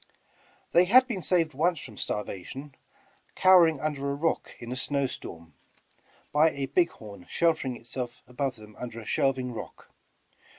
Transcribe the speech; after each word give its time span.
They 0.71 0.85
had 0.85 1.05
been 1.07 1.21
saved 1.21 1.53
once 1.53 1.79
from 1.79 1.95
starvation, 1.95 2.73
cowering 3.35 3.79
under 3.79 4.09
a 4.09 4.15
rock 4.15 4.51
in 4.57 4.71
a 4.71 4.75
snow 4.75 5.05
storm, 5.05 5.53
by 6.33 6.49
a 6.49 6.65
big 6.65 6.89
horn 6.89 7.27
sheltering 7.29 7.75
itself 7.75 8.23
above 8.25 8.55
them 8.55 8.75
under 8.79 8.99
a 8.99 9.05
shelving 9.05 9.53
rock. 9.53 9.91